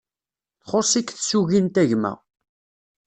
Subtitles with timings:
[0.65, 2.13] Txuṣ-ik tsugint a gma